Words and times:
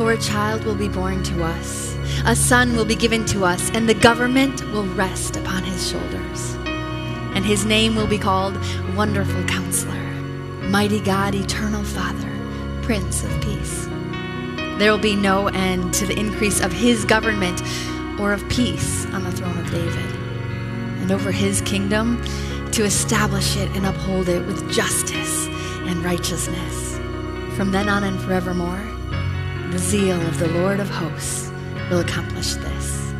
For 0.00 0.12
a 0.12 0.18
child 0.18 0.64
will 0.64 0.76
be 0.76 0.88
born 0.88 1.22
to 1.24 1.44
us, 1.44 1.94
a 2.24 2.34
son 2.34 2.74
will 2.74 2.86
be 2.86 2.94
given 2.94 3.26
to 3.26 3.44
us, 3.44 3.70
and 3.74 3.86
the 3.86 3.92
government 3.92 4.64
will 4.72 4.86
rest 4.94 5.36
upon 5.36 5.62
his 5.62 5.90
shoulders. 5.90 6.54
And 7.34 7.44
his 7.44 7.66
name 7.66 7.94
will 7.94 8.06
be 8.06 8.16
called 8.16 8.56
Wonderful 8.96 9.44
Counselor, 9.44 10.00
Mighty 10.70 11.00
God, 11.00 11.34
Eternal 11.34 11.84
Father, 11.84 12.32
Prince 12.80 13.24
of 13.24 13.40
Peace. 13.42 13.84
There 14.78 14.90
will 14.90 14.96
be 14.96 15.16
no 15.16 15.48
end 15.48 15.92
to 15.92 16.06
the 16.06 16.18
increase 16.18 16.62
of 16.62 16.72
his 16.72 17.04
government 17.04 17.60
or 18.18 18.32
of 18.32 18.48
peace 18.48 19.04
on 19.12 19.22
the 19.24 19.32
throne 19.32 19.58
of 19.58 19.70
David, 19.70 20.14
and 21.02 21.12
over 21.12 21.30
his 21.30 21.60
kingdom 21.60 22.24
to 22.70 22.84
establish 22.84 23.54
it 23.58 23.70
and 23.76 23.84
uphold 23.84 24.30
it 24.30 24.46
with 24.46 24.72
justice 24.72 25.46
and 25.46 26.02
righteousness 26.02 26.96
from 27.54 27.70
then 27.70 27.90
on 27.90 28.04
and 28.04 28.18
forevermore 28.22 28.80
the 29.70 29.78
zeal 29.78 30.20
of 30.22 30.38
the 30.40 30.48
Lord 30.48 30.80
of 30.80 30.88
hosts 30.88 31.52
will 31.90 32.00
accomplish 32.00 32.54
this. 32.54 33.12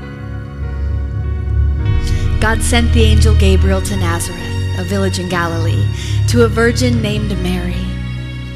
God 2.40 2.60
sent 2.60 2.92
the 2.92 3.02
angel 3.02 3.36
Gabriel 3.36 3.80
to 3.82 3.96
Nazareth, 3.96 4.78
a 4.78 4.84
village 4.84 5.20
in 5.20 5.28
Galilee, 5.28 5.86
to 6.28 6.44
a 6.44 6.48
virgin 6.48 7.00
named 7.00 7.30
Mary. 7.42 7.76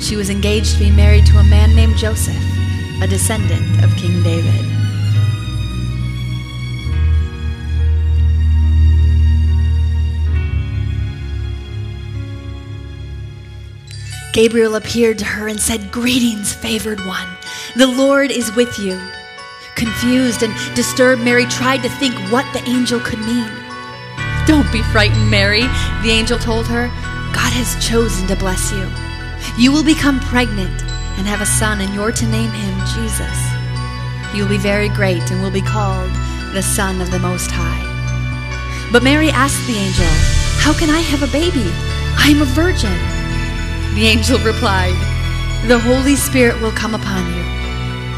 She 0.00 0.16
was 0.16 0.28
engaged 0.28 0.72
to 0.72 0.80
be 0.80 0.90
married 0.90 1.24
to 1.26 1.38
a 1.38 1.44
man 1.44 1.76
named 1.76 1.96
Joseph, 1.96 2.34
a 3.00 3.06
descendant 3.06 3.84
of 3.84 3.94
King 3.96 4.22
David. 4.24 4.64
Gabriel 14.32 14.74
appeared 14.74 15.18
to 15.18 15.24
her 15.24 15.46
and 15.46 15.60
said, 15.60 15.92
Greetings, 15.92 16.52
favored 16.52 16.98
one. 17.06 17.28
The 17.76 17.86
Lord 17.88 18.30
is 18.30 18.54
with 18.54 18.78
you. 18.78 19.00
Confused 19.74 20.44
and 20.44 20.54
disturbed, 20.76 21.22
Mary 21.22 21.44
tried 21.46 21.82
to 21.82 21.88
think 21.88 22.14
what 22.30 22.46
the 22.52 22.62
angel 22.70 23.00
could 23.00 23.18
mean. 23.18 23.50
Don't 24.46 24.70
be 24.70 24.80
frightened, 24.94 25.28
Mary, 25.28 25.62
the 26.02 26.10
angel 26.10 26.38
told 26.38 26.68
her. 26.68 26.86
God 27.34 27.52
has 27.52 27.74
chosen 27.84 28.28
to 28.28 28.36
bless 28.36 28.70
you. 28.70 28.86
You 29.58 29.72
will 29.72 29.82
become 29.82 30.20
pregnant 30.20 30.82
and 31.18 31.26
have 31.26 31.40
a 31.40 31.46
son, 31.46 31.80
and 31.80 31.92
you're 31.92 32.12
to 32.12 32.26
name 32.26 32.52
him 32.52 32.78
Jesus. 32.94 33.38
He 34.30 34.40
will 34.40 34.48
be 34.48 34.56
very 34.56 34.88
great 34.88 35.28
and 35.32 35.42
will 35.42 35.50
be 35.50 35.60
called 35.60 36.12
the 36.54 36.62
Son 36.62 37.00
of 37.00 37.10
the 37.10 37.18
Most 37.18 37.50
High. 37.50 37.82
But 38.92 39.02
Mary 39.02 39.30
asked 39.30 39.66
the 39.66 39.74
angel, 39.74 40.06
How 40.62 40.78
can 40.78 40.90
I 40.90 41.00
have 41.00 41.24
a 41.24 41.32
baby? 41.32 41.66
I 42.22 42.30
am 42.30 42.42
a 42.42 42.54
virgin. 42.54 42.94
The 43.96 44.06
angel 44.06 44.38
replied, 44.46 44.94
The 45.66 45.80
Holy 45.80 46.14
Spirit 46.14 46.60
will 46.62 46.70
come 46.70 46.94
upon 46.94 47.34
you. 47.34 47.43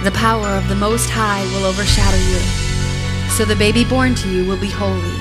The 0.07 0.13
power 0.13 0.47
of 0.47 0.69
the 0.69 0.77
Most 0.77 1.11
High 1.11 1.43
will 1.47 1.65
overshadow 1.65 2.17
you. 2.17 2.39
So 3.31 3.45
the 3.45 3.57
baby 3.57 3.85
born 3.85 4.15
to 4.15 4.31
you 4.31 4.47
will 4.47 4.57
be 4.57 4.71
holy, 4.71 5.19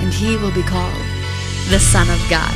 and 0.00 0.10
he 0.10 0.38
will 0.38 0.52
be 0.52 0.62
called 0.62 1.04
the 1.68 1.78
Son 1.78 2.08
of 2.08 2.18
God. 2.30 2.54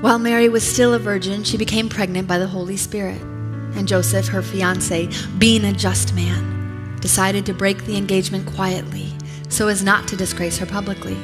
While 0.00 0.18
Mary 0.18 0.48
was 0.48 0.64
still 0.64 0.94
a 0.94 0.98
virgin, 0.98 1.44
she 1.44 1.58
became 1.58 1.90
pregnant 1.90 2.26
by 2.26 2.38
the 2.38 2.46
Holy 2.46 2.78
Spirit. 2.78 3.20
And 3.20 3.86
Joseph, 3.86 4.28
her 4.28 4.40
fiance, 4.40 5.10
being 5.36 5.66
a 5.66 5.72
just 5.74 6.14
man, 6.14 6.61
decided 7.02 7.44
to 7.44 7.52
break 7.52 7.84
the 7.84 7.98
engagement 7.98 8.46
quietly 8.46 9.12
so 9.52 9.68
as 9.68 9.82
not 9.82 10.08
to 10.08 10.16
disgrace 10.16 10.56
her 10.56 10.66
publicly. 10.66 11.16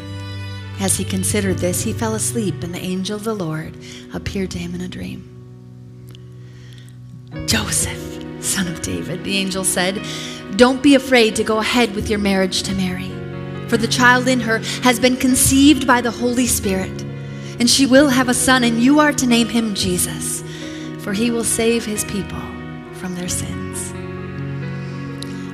As 0.80 0.96
he 0.96 1.04
considered 1.04 1.58
this, 1.58 1.82
he 1.82 1.92
fell 1.92 2.14
asleep, 2.14 2.62
and 2.62 2.74
the 2.74 2.78
angel 2.78 3.16
of 3.16 3.24
the 3.24 3.34
Lord 3.34 3.76
appeared 4.12 4.50
to 4.52 4.58
him 4.58 4.74
in 4.74 4.82
a 4.82 4.88
dream. 4.88 5.24
Joseph, 7.46 8.44
son 8.44 8.68
of 8.68 8.82
David, 8.82 9.24
the 9.24 9.36
angel 9.36 9.64
said, 9.64 10.00
Don't 10.56 10.82
be 10.82 10.94
afraid 10.94 11.34
to 11.36 11.44
go 11.44 11.58
ahead 11.58 11.94
with 11.94 12.08
your 12.08 12.18
marriage 12.18 12.62
to 12.64 12.74
Mary, 12.74 13.10
for 13.68 13.76
the 13.76 13.88
child 13.88 14.28
in 14.28 14.40
her 14.40 14.58
has 14.82 15.00
been 15.00 15.16
conceived 15.16 15.86
by 15.86 16.00
the 16.00 16.10
Holy 16.10 16.46
Spirit, 16.46 17.02
and 17.58 17.68
she 17.68 17.86
will 17.86 18.08
have 18.08 18.28
a 18.28 18.34
son, 18.34 18.62
and 18.62 18.80
you 18.80 19.00
are 19.00 19.12
to 19.12 19.26
name 19.26 19.48
him 19.48 19.74
Jesus, 19.74 20.42
for 21.02 21.12
he 21.12 21.30
will 21.30 21.44
save 21.44 21.84
his 21.84 22.04
people 22.04 22.40
from 22.94 23.14
their 23.14 23.28
sins. 23.28 23.67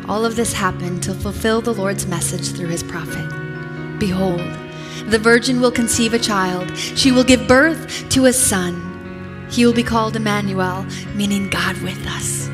All 0.07 0.27
of 0.27 0.37
this 0.37 0.53
happened 0.53 1.03
to 1.05 1.15
fulfill 1.15 1.63
the 1.63 1.73
Lord's 1.73 2.07
message 2.07 2.53
through 2.53 2.69
his 2.69 2.83
prophet. 2.83 3.27
Behold, 3.99 4.41
the 5.07 5.19
virgin 5.19 5.61
will 5.61 5.71
conceive 5.71 6.13
a 6.13 6.19
child. 6.19 6.77
She 6.77 7.11
will 7.11 7.25
give 7.25 7.49
birth 7.49 8.09
to 8.11 8.27
a 8.27 8.33
son. 8.33 9.47
He 9.51 9.65
will 9.65 9.73
be 9.73 9.83
called 9.83 10.17
Emmanuel, 10.17 10.85
meaning 11.15 11.49
God 11.49 11.81
with 11.83 12.07
us. 12.07 12.51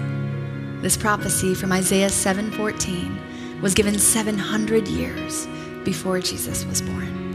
This 0.80 0.96
prophecy 0.96 1.54
from 1.54 1.72
Isaiah 1.72 2.08
7:14 2.08 3.18
was 3.60 3.74
given 3.74 3.98
700 3.98 4.86
years 4.86 5.46
before 5.84 6.20
Jesus 6.20 6.64
was 6.64 6.80
born. 6.80 7.29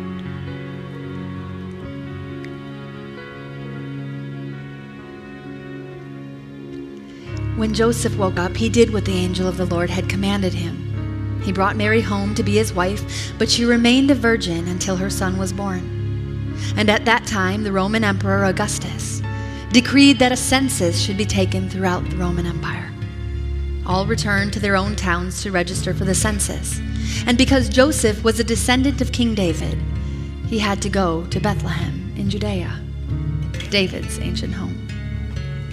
When 7.55 7.73
Joseph 7.73 8.17
woke 8.17 8.37
up, 8.37 8.57
he 8.57 8.67
did 8.67 8.91
what 8.91 9.05
the 9.05 9.13
angel 9.13 9.47
of 9.47 9.55
the 9.55 9.65
Lord 9.65 9.89
had 9.89 10.09
commanded 10.09 10.53
him. 10.53 11.41
He 11.45 11.53
brought 11.53 11.77
Mary 11.77 12.01
home 12.01 12.35
to 12.35 12.43
be 12.43 12.55
his 12.55 12.73
wife, 12.73 13.31
but 13.37 13.49
she 13.49 13.63
remained 13.63 14.11
a 14.11 14.15
virgin 14.15 14.67
until 14.67 14.97
her 14.97 15.09
son 15.09 15.37
was 15.37 15.53
born. 15.53 16.53
And 16.75 16.89
at 16.89 17.05
that 17.05 17.25
time, 17.25 17.63
the 17.63 17.71
Roman 17.71 18.03
Emperor 18.03 18.43
Augustus 18.43 19.21
decreed 19.71 20.19
that 20.19 20.33
a 20.33 20.37
census 20.37 20.99
should 20.99 21.15
be 21.15 21.25
taken 21.25 21.69
throughout 21.69 22.09
the 22.09 22.17
Roman 22.17 22.45
Empire. 22.45 22.91
All 23.85 24.05
returned 24.05 24.51
to 24.53 24.59
their 24.59 24.75
own 24.75 24.97
towns 24.97 25.41
to 25.43 25.51
register 25.51 25.93
for 25.93 26.03
the 26.03 26.15
census. 26.15 26.81
And 27.25 27.37
because 27.37 27.69
Joseph 27.69 28.21
was 28.21 28.39
a 28.39 28.43
descendant 28.43 28.99
of 28.99 29.13
King 29.13 29.33
David, 29.33 29.77
he 30.47 30.59
had 30.59 30.81
to 30.81 30.89
go 30.89 31.25
to 31.27 31.39
Bethlehem 31.39 32.13
in 32.17 32.29
Judea, 32.29 32.81
David's 33.69 34.19
ancient 34.19 34.53
home. 34.53 34.84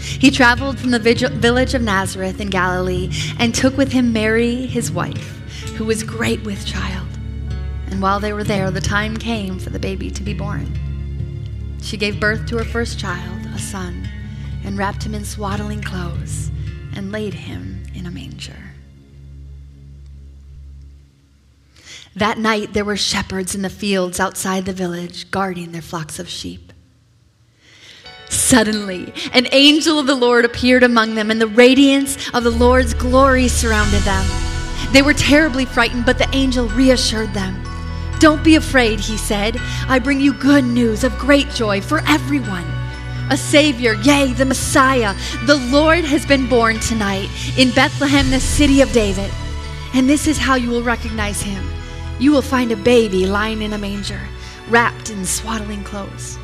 He 0.02 0.30
traveled 0.30 0.78
from 0.78 0.90
the 0.90 0.98
village 0.98 1.74
of 1.74 1.82
Nazareth 1.82 2.40
in 2.40 2.50
Galilee 2.50 3.10
and 3.38 3.54
took 3.54 3.76
with 3.76 3.92
him 3.92 4.12
Mary, 4.12 4.66
his 4.66 4.90
wife, 4.90 5.40
who 5.76 5.84
was 5.84 6.02
great 6.02 6.42
with 6.44 6.66
child. 6.66 7.06
And 7.86 8.02
while 8.02 8.20
they 8.20 8.32
were 8.32 8.44
there, 8.44 8.70
the 8.70 8.80
time 8.80 9.16
came 9.16 9.58
for 9.58 9.70
the 9.70 9.78
baby 9.78 10.10
to 10.10 10.22
be 10.22 10.34
born. 10.34 11.78
She 11.82 11.96
gave 11.96 12.20
birth 12.20 12.46
to 12.46 12.58
her 12.58 12.64
first 12.64 12.98
child, 12.98 13.46
a 13.54 13.58
son, 13.58 14.08
and 14.64 14.78
wrapped 14.78 15.04
him 15.04 15.14
in 15.14 15.24
swaddling 15.24 15.82
clothes 15.82 16.50
and 16.94 17.12
laid 17.12 17.34
him 17.34 17.82
in 17.94 18.06
a 18.06 18.10
manger. 18.10 18.56
That 22.14 22.38
night 22.38 22.72
there 22.72 22.84
were 22.84 22.96
shepherds 22.96 23.54
in 23.54 23.62
the 23.62 23.70
fields 23.70 24.20
outside 24.20 24.66
the 24.66 24.72
village 24.72 25.30
guarding 25.30 25.72
their 25.72 25.82
flocks 25.82 26.18
of 26.18 26.28
sheep. 26.28 26.71
Suddenly, 28.52 29.14
an 29.32 29.46
angel 29.52 29.98
of 29.98 30.06
the 30.06 30.14
Lord 30.14 30.44
appeared 30.44 30.82
among 30.82 31.14
them, 31.14 31.30
and 31.30 31.40
the 31.40 31.46
radiance 31.46 32.18
of 32.34 32.44
the 32.44 32.50
Lord's 32.50 32.92
glory 32.92 33.48
surrounded 33.48 34.02
them. 34.02 34.26
They 34.92 35.00
were 35.00 35.14
terribly 35.14 35.64
frightened, 35.64 36.04
but 36.04 36.18
the 36.18 36.28
angel 36.34 36.68
reassured 36.68 37.32
them. 37.32 37.64
Don't 38.18 38.44
be 38.44 38.56
afraid, 38.56 39.00
he 39.00 39.16
said. 39.16 39.56
I 39.88 39.98
bring 39.98 40.20
you 40.20 40.34
good 40.34 40.64
news 40.64 41.02
of 41.02 41.16
great 41.16 41.48
joy 41.48 41.80
for 41.80 42.02
everyone. 42.06 42.66
A 43.30 43.38
Savior, 43.38 43.94
yea, 43.94 44.34
the 44.34 44.44
Messiah, 44.44 45.14
the 45.46 45.56
Lord 45.70 46.04
has 46.04 46.26
been 46.26 46.46
born 46.46 46.78
tonight 46.78 47.30
in 47.56 47.70
Bethlehem, 47.70 48.28
the 48.28 48.38
city 48.38 48.82
of 48.82 48.92
David. 48.92 49.30
And 49.94 50.06
this 50.06 50.26
is 50.26 50.36
how 50.36 50.56
you 50.56 50.68
will 50.68 50.82
recognize 50.82 51.40
him. 51.40 51.66
You 52.18 52.32
will 52.32 52.42
find 52.42 52.70
a 52.70 52.76
baby 52.76 53.24
lying 53.24 53.62
in 53.62 53.72
a 53.72 53.78
manger, 53.78 54.20
wrapped 54.68 55.08
in 55.08 55.24
swaddling 55.24 55.84
clothes. 55.84 56.36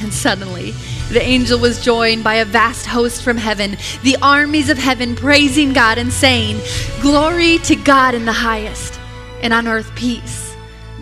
And 0.00 0.12
suddenly, 0.12 0.72
the 1.10 1.22
angel 1.22 1.58
was 1.58 1.82
joined 1.82 2.22
by 2.22 2.34
a 2.34 2.44
vast 2.44 2.86
host 2.86 3.22
from 3.22 3.36
heaven, 3.38 3.76
the 4.02 4.16
armies 4.20 4.68
of 4.68 4.76
heaven 4.76 5.16
praising 5.16 5.72
God 5.72 5.98
and 5.98 6.12
saying, 6.12 6.60
Glory 7.00 7.58
to 7.58 7.76
God 7.76 8.14
in 8.14 8.24
the 8.24 8.32
highest, 8.32 9.00
and 9.42 9.54
on 9.54 9.66
earth 9.66 9.94
peace, 9.94 10.54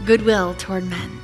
goodwill 0.04 0.54
toward 0.54 0.84
men. 0.84 1.20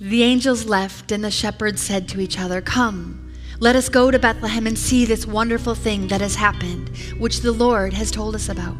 The 0.00 0.24
angels 0.24 0.64
left, 0.64 1.12
and 1.12 1.22
the 1.22 1.30
shepherds 1.30 1.80
said 1.80 2.08
to 2.08 2.20
each 2.20 2.38
other, 2.38 2.60
Come, 2.60 3.21
let 3.62 3.76
us 3.76 3.88
go 3.88 4.10
to 4.10 4.18
Bethlehem 4.18 4.66
and 4.66 4.76
see 4.76 5.04
this 5.04 5.24
wonderful 5.24 5.76
thing 5.76 6.08
that 6.08 6.20
has 6.20 6.34
happened, 6.34 6.88
which 7.16 7.42
the 7.42 7.52
Lord 7.52 7.92
has 7.92 8.10
told 8.10 8.34
us 8.34 8.48
about. 8.48 8.74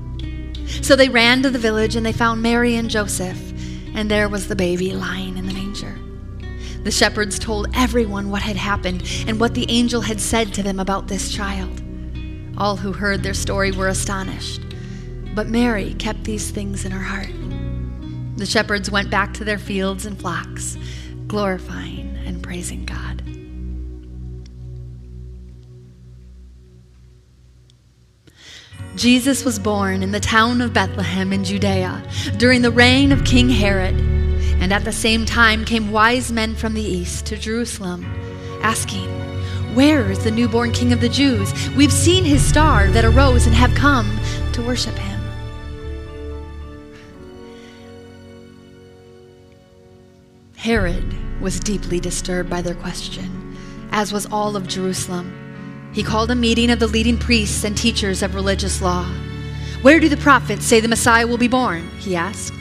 So 0.81 0.96
they 0.96 1.08
ran 1.08 1.40
to 1.44 1.50
the 1.50 1.58
village, 1.61 1.94
and 1.94 2.05
they 2.05 2.12
found 2.12 2.43
Mary 2.43 2.75
and 2.75 2.90
Joseph, 2.90 3.38
and 3.94 4.11
there 4.11 4.29
was 4.29 4.49
the 4.49 4.56
baby 4.56 4.93
lying 4.93 5.38
in 5.38 5.46
the 5.46 5.52
manger. 5.52 5.96
The 6.82 6.90
shepherds 6.90 7.38
told 7.38 7.69
everyone 7.76 8.29
what 8.29 8.43
had 8.43 8.56
happened 8.56 9.05
and 9.29 9.38
what 9.38 9.55
the 9.55 9.70
angel 9.70 10.00
had 10.00 10.20
said 10.20 10.52
to 10.55 10.64
them 10.64 10.81
about 10.81 11.06
this 11.06 11.32
child. 11.32 11.81
All 12.58 12.75
who 12.75 12.90
heard 12.90 13.23
their 13.23 13.35
story 13.35 13.70
were 13.70 13.87
astonished, 13.87 14.62
but 15.32 15.46
Mary 15.46 15.94
kept 15.94 16.25
these 16.25 16.50
things 16.50 16.85
in 16.85 16.90
her 16.90 17.05
heart. 17.05 17.31
The 18.37 18.46
shepherds 18.46 18.90
went 18.90 19.11
back 19.11 19.32
to 19.35 19.44
their 19.44 19.58
fields 19.58 20.06
and 20.06 20.20
flocks 20.20 20.76
glorifying 21.28 22.17
and 22.26 22.43
praising 22.43 22.85
God. 22.85 23.31
Jesus 29.02 29.44
was 29.44 29.58
born 29.58 30.04
in 30.04 30.12
the 30.12 30.20
town 30.20 30.60
of 30.60 30.72
Bethlehem 30.72 31.32
in 31.32 31.43
Judea 31.43 32.04
during 32.37 32.62
the 32.62 32.70
reign 32.70 33.10
of 33.10 33.25
King 33.25 33.49
Herod. 33.49 33.96
And 34.60 34.72
at 34.72 34.84
the 34.84 34.93
same 34.93 35.26
time 35.26 35.64
came 35.64 35.90
wise 35.90 36.31
men 36.31 36.54
from 36.54 36.75
the 36.75 36.84
east 36.84 37.26
to 37.26 37.37
Jerusalem, 37.37 38.04
asking, 38.62 39.08
Where 39.75 40.08
is 40.08 40.22
the 40.22 40.31
newborn 40.31 40.70
King 40.70 40.93
of 40.93 41.00
the 41.00 41.08
Jews? 41.08 41.52
We've 41.70 41.93
seen 41.93 42.22
his 42.22 42.49
star 42.49 42.87
that 42.93 43.04
arose 43.04 43.44
and 43.44 43.56
have 43.56 43.75
come 43.75 44.20
to 44.52 44.62
worship 44.62 44.94
him. 44.94 45.20
Herod 50.54 51.40
was 51.40 51.58
deeply 51.58 51.99
disturbed 51.99 52.49
by 52.49 52.62
their 52.62 52.76
question, 52.76 53.56
as 53.90 54.12
was 54.12 54.26
all 54.26 54.54
of 54.54 54.69
Jerusalem. 54.69 55.41
He 55.92 56.02
called 56.02 56.30
a 56.30 56.34
meeting 56.34 56.70
of 56.70 56.78
the 56.78 56.86
leading 56.86 57.18
priests 57.18 57.64
and 57.64 57.76
teachers 57.76 58.22
of 58.22 58.34
religious 58.34 58.80
law. 58.80 59.04
Where 59.82 60.00
do 60.00 60.08
the 60.08 60.16
prophets 60.16 60.64
say 60.64 60.80
the 60.80 60.88
Messiah 60.88 61.26
will 61.26 61.38
be 61.38 61.48
born? 61.48 61.88
he 61.98 62.16
asked. 62.16 62.54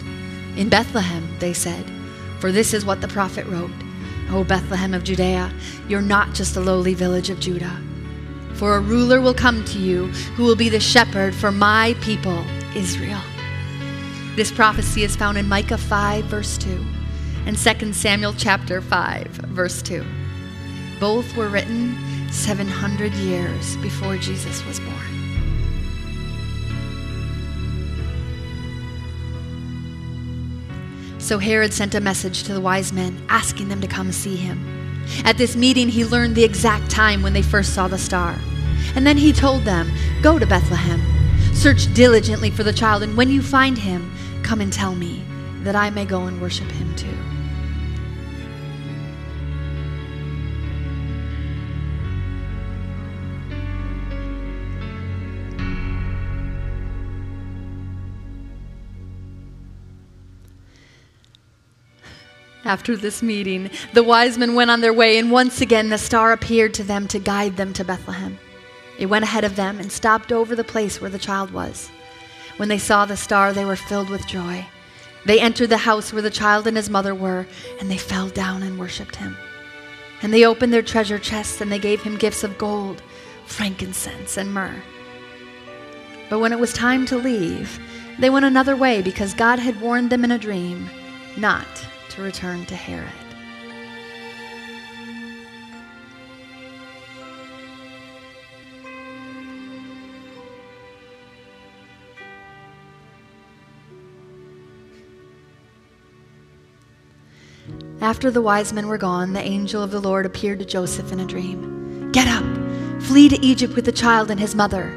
In 0.58 0.70
Bethlehem, 0.70 1.38
they 1.40 1.54
said, 1.54 1.90
for 2.40 2.52
this 2.52 2.74
is 2.74 2.86
what 2.86 3.02
the 3.02 3.08
prophet 3.08 3.46
wrote 3.46 3.72
O 4.32 4.44
Bethlehem 4.44 4.94
of 4.94 5.04
Judea, 5.04 5.54
you're 5.88 6.02
not 6.02 6.34
just 6.34 6.56
a 6.56 6.62
lowly 6.62 6.94
village 6.94 7.30
of 7.30 7.40
Judah. 7.40 7.82
For 8.56 8.76
a 8.76 8.82
ruler 8.82 9.22
will 9.22 9.34
come 9.34 9.64
to 9.66 9.80
you 9.80 10.08
who 10.36 10.44
will 10.44 10.56
be 10.56 10.70
the 10.70 10.80
shepherd 10.80 11.36
for 11.36 11.52
my 11.52 11.96
people, 12.02 12.44
Israel. 12.76 13.22
This 14.36 14.52
prophecy 14.52 15.04
is 15.04 15.16
found 15.16 15.38
in 15.38 15.48
Micah 15.48 15.78
5, 15.78 16.26
verse 16.26 16.58
2 16.58 16.86
and 17.46 17.58
2 17.58 17.94
Samuel 17.94 18.34
chapter 18.34 18.82
5, 18.82 19.28
verse 19.28 19.82
2. 19.82 20.06
Both 21.00 21.36
were 21.36 21.50
written 21.50 21.98
700 22.32 23.14
years 23.14 23.78
before 23.78 24.18
Jesus 24.18 24.66
was 24.66 24.80
born. 24.80 25.22
So 31.20 31.38
Herod 31.38 31.74
sent 31.74 31.94
a 31.94 32.02
message 32.02 32.44
to 32.44 32.54
the 32.54 32.62
wise 32.62 32.92
men 32.92 33.24
asking 33.30 33.70
them 33.70 33.80
to 33.82 33.88
come 33.88 34.12
see 34.12 34.36
him. 34.36 35.04
At 35.24 35.38
this 35.38 35.56
meeting, 35.56 35.88
he 35.88 36.04
learned 36.04 36.36
the 36.36 36.44
exact 36.44 36.90
time 36.90 37.22
when 37.22 37.34
they 37.34 37.42
first 37.42 37.74
saw 37.74 37.88
the 37.88 37.98
star. 37.98 38.40
And 38.96 39.06
then 39.06 39.18
he 39.18 39.32
told 39.32 39.64
them, 39.64 39.92
Go 40.22 40.40
to 40.40 40.46
Bethlehem, 40.46 41.02
search 41.54 41.94
diligently 41.94 42.50
for 42.50 42.64
the 42.64 42.74
child, 42.74 43.04
and 43.04 43.16
when 43.16 43.30
you 43.30 43.42
find 43.42 43.78
him, 43.78 44.12
come 44.44 44.62
and 44.62 44.74
tell 44.74 44.96
me, 44.96 45.24
that 45.64 45.76
I 45.76 45.90
may 45.90 46.06
go 46.06 46.24
and 46.24 46.42
worship 46.42 46.70
him 46.72 46.96
too. 46.96 47.31
After 62.64 62.96
this 62.96 63.24
meeting, 63.24 63.72
the 63.94 64.04
wise 64.04 64.38
men 64.38 64.54
went 64.54 64.70
on 64.70 64.82
their 64.82 64.94
way, 64.94 65.18
and 65.18 65.32
once 65.32 65.62
again 65.62 65.90
the 65.90 65.98
star 65.98 66.32
appeared 66.32 66.74
to 66.76 66.84
them 66.84 67.08
to 67.08 67.18
guide 67.18 67.58
them 67.58 67.74
to 67.74 67.84
Bethlehem. 67.84 68.38
It 69.00 69.08
went 69.08 69.24
ahead 69.24 69.44
of 69.44 69.56
them 69.56 69.80
and 69.80 69.92
stopped 69.92 70.32
over 70.32 70.56
the 70.56 70.64
place 70.64 71.02
where 71.02 71.10
the 71.10 71.18
child 71.18 71.52
was. 71.52 71.90
When 72.58 72.70
they 72.70 72.78
saw 72.78 73.06
the 73.06 73.18
star, 73.18 73.52
they 73.52 73.66
were 73.66 73.76
filled 73.76 74.10
with 74.10 74.28
joy. 74.28 74.68
They 75.26 75.40
entered 75.40 75.70
the 75.70 75.78
house 75.78 76.14
where 76.14 76.22
the 76.22 76.30
child 76.30 76.68
and 76.68 76.78
his 76.78 76.90
mother 76.90 77.16
were, 77.16 77.48
and 77.80 77.90
they 77.90 77.98
fell 77.98 78.30
down 78.30 78.62
and 78.62 78.78
worshiped 78.78 79.16
him. 79.16 79.36
And 80.22 80.32
they 80.32 80.46
opened 80.46 80.72
their 80.72 80.84
treasure 80.84 81.18
chests, 81.18 81.62
and 81.62 81.72
they 81.72 81.80
gave 81.80 82.04
him 82.04 82.16
gifts 82.16 82.44
of 82.44 82.60
gold, 82.60 83.02
frankincense, 83.48 84.38
and 84.38 84.54
myrrh. 84.54 84.84
But 86.30 86.40
when 86.40 86.54
it 86.54 86.60
was 86.60 86.74
time 86.74 87.08
to 87.08 87.18
leave, 87.18 87.80
they 88.20 88.30
went 88.30 88.46
another 88.46 88.76
way 88.76 89.02
because 89.02 89.34
God 89.34 89.58
had 89.58 89.82
warned 89.82 90.12
them 90.12 90.24
in 90.24 90.32
a 90.32 90.38
dream 90.38 90.88
not 91.38 91.66
to 92.12 92.22
return 92.22 92.66
to 92.66 92.76
Herod. 92.76 93.08
After 108.02 108.30
the 108.30 108.42
wise 108.42 108.74
men 108.74 108.88
were 108.88 108.98
gone, 108.98 109.34
the 109.34 109.40
angel 109.40 109.82
of 109.82 109.92
the 109.92 110.02
Lord 110.02 110.26
appeared 110.26 110.60
to 110.60 110.66
Joseph 110.66 111.12
in 111.14 111.20
a 111.22 111.26
dream. 111.26 112.12
Get 112.12 112.28
up, 112.28 112.44
flee 113.04 113.30
to 113.30 113.40
Egypt 113.46 113.76
with 113.76 113.86
the 113.86 113.92
child 113.92 114.30
and 114.30 114.40
his 114.40 114.56
mother. 114.56 114.90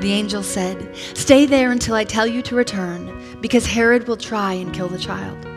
The 0.00 0.12
angel 0.12 0.42
said, 0.42 0.96
Stay 1.14 1.46
there 1.46 1.70
until 1.70 1.94
I 1.94 2.04
tell 2.04 2.26
you 2.26 2.42
to 2.42 2.56
return, 2.56 3.38
because 3.40 3.66
Herod 3.66 4.08
will 4.08 4.16
try 4.16 4.54
and 4.54 4.74
kill 4.74 4.88
the 4.88 4.98
child. 4.98 5.51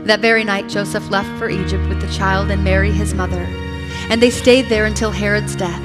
That 0.00 0.20
very 0.20 0.44
night, 0.44 0.68
Joseph 0.68 1.10
left 1.10 1.30
for 1.38 1.48
Egypt 1.48 1.88
with 1.88 2.00
the 2.00 2.12
child 2.12 2.50
and 2.50 2.64
Mary, 2.64 2.90
his 2.90 3.14
mother, 3.14 3.46
and 4.10 4.20
they 4.20 4.30
stayed 4.30 4.68
there 4.68 4.84
until 4.84 5.10
Herod's 5.10 5.54
death. 5.54 5.82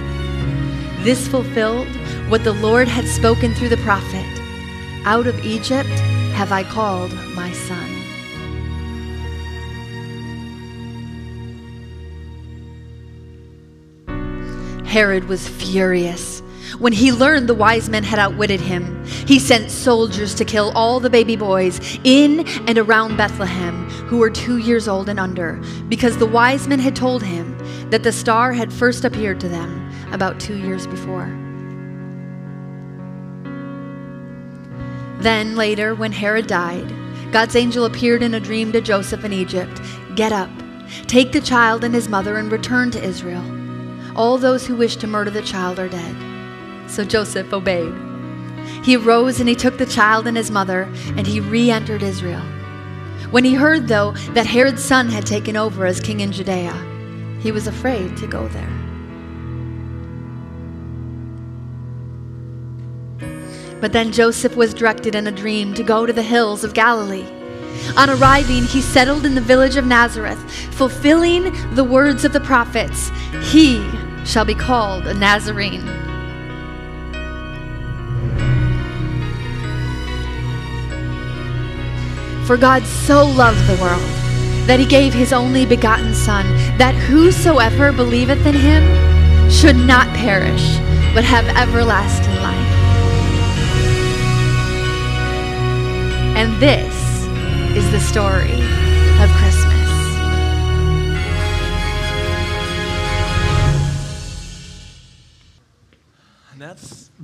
This 1.03 1.27
fulfilled 1.27 1.87
what 2.29 2.43
the 2.43 2.53
Lord 2.53 2.87
had 2.87 3.07
spoken 3.07 3.53
through 3.53 3.69
the 3.69 3.77
prophet 3.77 4.25
Out 5.05 5.27
of 5.27 5.45
Egypt 5.45 5.89
have 6.33 6.51
I 6.51 6.63
called 6.63 7.13
my 7.35 7.51
son. 7.51 7.97
Herod 14.85 15.25
was 15.25 15.47
furious 15.47 16.41
when 16.79 16.93
he 16.93 17.11
learned 17.11 17.47
the 17.47 17.53
wise 17.53 17.89
men 17.89 18.03
had 18.03 18.19
outwitted 18.19 18.59
him, 18.59 19.05
he 19.05 19.39
sent 19.39 19.71
soldiers 19.71 20.35
to 20.35 20.45
kill 20.45 20.71
all 20.75 20.99
the 20.99 21.09
baby 21.09 21.35
boys 21.35 21.99
in 22.03 22.47
and 22.67 22.77
around 22.77 23.17
Bethlehem 23.17 23.89
who 24.07 24.17
were 24.17 24.29
two 24.29 24.57
years 24.57 24.87
old 24.87 25.09
and 25.09 25.19
under, 25.19 25.61
because 25.89 26.17
the 26.17 26.25
wise 26.25 26.67
men 26.67 26.79
had 26.79 26.95
told 26.95 27.23
him 27.23 27.57
that 27.89 28.03
the 28.03 28.11
star 28.11 28.53
had 28.53 28.71
first 28.71 29.03
appeared 29.03 29.39
to 29.39 29.49
them 29.49 29.91
about 30.11 30.39
two 30.39 30.57
years 30.57 30.87
before. 30.87 31.27
Then 35.19 35.55
later, 35.55 35.95
when 35.95 36.11
Herod 36.11 36.47
died, 36.47 36.93
God's 37.31 37.55
angel 37.55 37.85
appeared 37.85 38.23
in 38.23 38.35
a 38.35 38.39
dream 38.39 38.71
to 38.71 38.81
Joseph 38.81 39.25
in 39.25 39.33
Egypt 39.33 39.81
Get 40.15 40.31
up, 40.31 40.49
take 41.05 41.31
the 41.31 41.41
child 41.41 41.83
and 41.83 41.93
his 41.93 42.07
mother, 42.07 42.37
and 42.37 42.51
return 42.51 42.89
to 42.91 43.03
Israel. 43.03 43.43
All 44.15 44.37
those 44.37 44.65
who 44.65 44.75
wish 44.75 44.95
to 44.97 45.07
murder 45.07 45.29
the 45.29 45.41
child 45.41 45.79
are 45.79 45.89
dead. 45.89 46.36
So 46.87 47.03
Joseph 47.03 47.53
obeyed. 47.53 47.93
He 48.83 48.95
arose 48.95 49.39
and 49.39 49.49
he 49.49 49.55
took 49.55 49.77
the 49.77 49.85
child 49.85 50.27
and 50.27 50.37
his 50.37 50.51
mother, 50.51 50.83
and 51.15 51.27
he 51.27 51.39
re 51.39 51.69
entered 51.69 52.03
Israel. 52.03 52.43
When 53.31 53.43
he 53.43 53.53
heard, 53.53 53.87
though, 53.87 54.11
that 54.31 54.45
Herod's 54.45 54.83
son 54.83 55.09
had 55.09 55.25
taken 55.25 55.57
over 55.57 55.85
as 55.85 55.99
king 55.99 56.21
in 56.21 56.31
Judea, 56.31 56.73
he 57.41 57.51
was 57.51 57.67
afraid 57.67 58.15
to 58.17 58.27
go 58.27 58.47
there. 58.47 58.69
But 63.81 63.93
then 63.93 64.11
Joseph 64.11 64.55
was 64.55 64.73
directed 64.73 65.13
in 65.13 65.27
a 65.27 65.31
dream 65.31 65.73
to 65.75 65.83
go 65.83 66.05
to 66.05 66.13
the 66.13 66.23
hills 66.23 66.63
of 66.63 66.73
Galilee. 66.73 67.27
On 67.95 68.09
arriving, 68.09 68.63
he 68.63 68.81
settled 68.81 69.25
in 69.25 69.35
the 69.35 69.41
village 69.41 69.75
of 69.75 69.85
Nazareth, 69.85 70.39
fulfilling 70.73 71.53
the 71.75 71.83
words 71.83 72.25
of 72.25 72.33
the 72.33 72.39
prophets 72.39 73.11
He 73.51 73.87
shall 74.25 74.45
be 74.45 74.55
called 74.55 75.05
a 75.05 75.13
Nazarene. 75.13 76.06
For 82.47 82.55
God 82.55 82.85
so 82.85 83.25
loved 83.25 83.59
the 83.67 83.75
world 83.81 83.99
that 84.67 84.79
he 84.79 84.85
gave 84.85 85.13
his 85.13 85.33
only 85.33 85.65
begotten 85.65 86.13
Son, 86.13 86.45
that 86.77 86.95
whosoever 86.95 87.91
believeth 87.91 88.45
in 88.45 88.55
him 88.55 89.49
should 89.49 89.75
not 89.75 90.07
perish, 90.15 90.77
but 91.13 91.25
have 91.25 91.45
everlasting 91.57 92.35
life. 92.35 92.55
And 96.37 96.57
this 96.61 96.95
is 97.75 97.91
the 97.91 97.99
story 97.99 98.76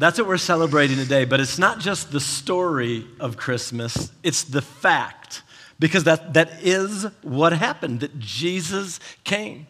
that's, 0.04 0.20
what 0.20 0.28
we're 0.28 0.38
celebrating 0.38 0.98
today, 0.98 1.24
but 1.24 1.40
it's 1.40 1.58
not 1.58 1.80
just 1.80 2.12
the 2.12 2.20
story 2.20 3.06
of 3.20 3.38
Christmas, 3.38 4.12
it's 4.24 4.44
the 4.44 4.62
fact, 4.62 5.44
because 5.80 6.04
that, 6.04 6.34
that 6.34 6.62
is 6.62 7.08
what 7.22 7.54
happened, 7.54 8.02
that 8.02 8.20
Jesus 8.20 9.00
came. 9.24 9.68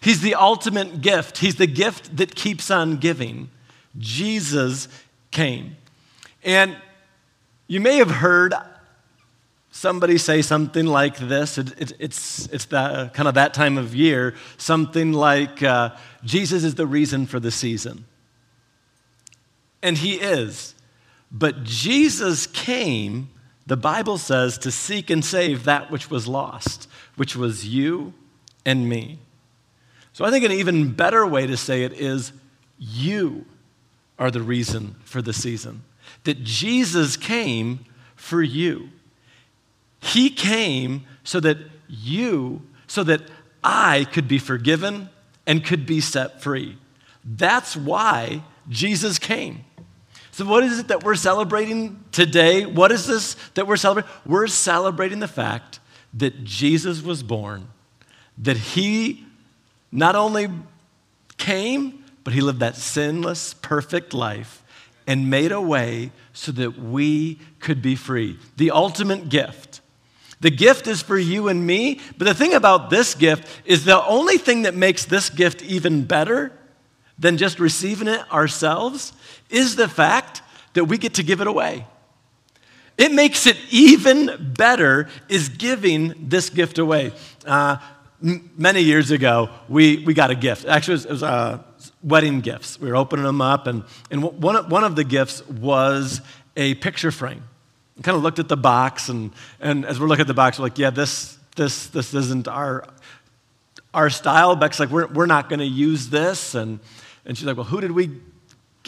He's 0.00 0.20
the 0.20 0.34
ultimate 0.34 1.00
gift, 1.00 1.38
He's 1.38 1.56
the 1.56 1.66
gift 1.66 2.16
that 2.16 2.34
keeps 2.34 2.70
on 2.70 2.96
giving. 2.96 3.50
Jesus 3.96 4.88
came. 5.30 5.76
And 6.42 6.76
you 7.66 7.80
may 7.80 7.96
have 7.98 8.10
heard 8.10 8.54
somebody 9.70 10.18
say 10.18 10.42
something 10.42 10.86
like 10.86 11.18
this. 11.18 11.58
It, 11.58 11.80
it, 11.80 11.92
it's 11.98 12.46
it's 12.46 12.64
the, 12.64 13.10
kind 13.14 13.28
of 13.28 13.34
that 13.34 13.54
time 13.54 13.78
of 13.78 13.94
year, 13.94 14.34
something 14.56 15.12
like, 15.12 15.62
uh, 15.62 15.90
Jesus 16.24 16.64
is 16.64 16.74
the 16.74 16.86
reason 16.86 17.26
for 17.26 17.38
the 17.38 17.50
season. 17.50 18.04
And 19.82 19.98
he 19.98 20.14
is. 20.14 20.74
But 21.30 21.64
Jesus 21.64 22.46
came, 22.46 23.28
the 23.66 23.76
Bible 23.76 24.18
says, 24.18 24.58
to 24.58 24.70
seek 24.70 25.10
and 25.10 25.24
save 25.24 25.64
that 25.64 25.90
which 25.90 26.10
was 26.10 26.26
lost, 26.26 26.88
which 27.16 27.36
was 27.36 27.66
you 27.66 28.14
and 28.64 28.88
me. 28.88 29.18
So 30.12 30.24
I 30.24 30.30
think 30.30 30.44
an 30.44 30.52
even 30.52 30.92
better 30.92 31.26
way 31.26 31.46
to 31.46 31.56
say 31.56 31.84
it 31.84 31.92
is 31.92 32.32
you 32.78 33.44
are 34.18 34.30
the 34.30 34.42
reason 34.42 34.96
for 35.04 35.22
the 35.22 35.32
season. 35.32 35.84
That 36.24 36.42
Jesus 36.42 37.16
came 37.16 37.84
for 38.16 38.42
you. 38.42 38.88
He 40.00 40.30
came 40.30 41.04
so 41.22 41.40
that 41.40 41.58
you, 41.88 42.62
so 42.86 43.04
that 43.04 43.22
I 43.62 44.06
could 44.12 44.28
be 44.28 44.38
forgiven 44.38 45.10
and 45.46 45.64
could 45.64 45.86
be 45.86 46.00
set 46.00 46.42
free. 46.42 46.78
That's 47.24 47.76
why 47.76 48.42
Jesus 48.68 49.18
came. 49.18 49.64
So, 50.38 50.44
what 50.44 50.62
is 50.62 50.78
it 50.78 50.86
that 50.86 51.02
we're 51.02 51.16
celebrating 51.16 51.98
today? 52.12 52.64
What 52.64 52.92
is 52.92 53.08
this 53.08 53.34
that 53.54 53.66
we're 53.66 53.76
celebrating? 53.76 54.08
We're 54.24 54.46
celebrating 54.46 55.18
the 55.18 55.26
fact 55.26 55.80
that 56.14 56.44
Jesus 56.44 57.02
was 57.02 57.24
born, 57.24 57.66
that 58.38 58.56
he 58.56 59.26
not 59.90 60.14
only 60.14 60.48
came, 61.38 62.04
but 62.22 62.34
he 62.34 62.40
lived 62.40 62.60
that 62.60 62.76
sinless, 62.76 63.52
perfect 63.54 64.14
life 64.14 64.62
and 65.08 65.28
made 65.28 65.50
a 65.50 65.60
way 65.60 66.12
so 66.32 66.52
that 66.52 66.78
we 66.78 67.40
could 67.58 67.82
be 67.82 67.96
free. 67.96 68.38
The 68.58 68.70
ultimate 68.70 69.30
gift. 69.30 69.80
The 70.40 70.50
gift 70.50 70.86
is 70.86 71.02
for 71.02 71.18
you 71.18 71.48
and 71.48 71.66
me, 71.66 71.98
but 72.16 72.26
the 72.26 72.34
thing 72.34 72.54
about 72.54 72.90
this 72.90 73.16
gift 73.16 73.48
is 73.64 73.84
the 73.84 74.06
only 74.06 74.38
thing 74.38 74.62
that 74.62 74.76
makes 74.76 75.04
this 75.04 75.30
gift 75.30 75.64
even 75.64 76.04
better 76.04 76.52
than 77.18 77.38
just 77.38 77.58
receiving 77.58 78.06
it 78.06 78.20
ourselves 78.32 79.12
is 79.50 79.76
the 79.76 79.88
fact 79.88 80.42
that 80.74 80.84
we 80.84 80.98
get 80.98 81.14
to 81.14 81.22
give 81.22 81.40
it 81.40 81.46
away. 81.46 81.86
It 82.96 83.12
makes 83.12 83.46
it 83.46 83.56
even 83.70 84.52
better 84.56 85.08
is 85.28 85.48
giving 85.48 86.14
this 86.28 86.50
gift 86.50 86.78
away. 86.78 87.12
Uh, 87.46 87.76
m- 88.22 88.50
many 88.58 88.80
years 88.80 89.12
ago, 89.12 89.50
we, 89.68 90.04
we 90.04 90.14
got 90.14 90.30
a 90.30 90.34
gift. 90.34 90.66
Actually, 90.66 90.94
it 90.94 90.96
was, 90.96 91.04
it 91.04 91.10
was 91.10 91.22
uh, 91.22 91.62
wedding 92.02 92.40
gifts. 92.40 92.80
We 92.80 92.88
were 92.88 92.96
opening 92.96 93.24
them 93.24 93.40
up, 93.40 93.68
and, 93.68 93.84
and 94.10 94.22
one, 94.22 94.56
of, 94.56 94.70
one 94.70 94.82
of 94.82 94.96
the 94.96 95.04
gifts 95.04 95.46
was 95.46 96.20
a 96.56 96.74
picture 96.74 97.12
frame. 97.12 97.44
I 97.98 98.02
kind 98.02 98.16
of 98.16 98.22
looked 98.22 98.40
at 98.40 98.48
the 98.48 98.56
box, 98.56 99.08
and, 99.08 99.30
and 99.60 99.84
as 99.84 100.00
we're 100.00 100.08
looking 100.08 100.22
at 100.22 100.26
the 100.26 100.34
box, 100.34 100.58
we're 100.58 100.64
like, 100.64 100.78
yeah, 100.78 100.90
this, 100.90 101.38
this, 101.54 101.86
this 101.88 102.14
isn't 102.14 102.48
our, 102.48 102.84
our 103.94 104.10
style. 104.10 104.56
Beck's 104.56 104.80
like, 104.80 104.90
we're, 104.90 105.06
we're 105.06 105.26
not 105.26 105.48
going 105.48 105.60
to 105.60 105.66
use 105.66 106.08
this. 106.08 106.56
And, 106.56 106.80
and 107.24 107.38
she's 107.38 107.46
like, 107.46 107.56
well, 107.56 107.66
who 107.66 107.80
did 107.80 107.92
we 107.92 108.10